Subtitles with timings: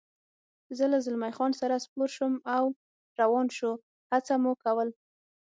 [0.77, 2.65] زه له زلمی خان سره سپور شوم او
[3.21, 3.71] روان شو،
[4.11, 4.89] هڅه مو کول.